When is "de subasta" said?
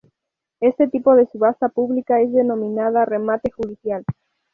1.15-1.69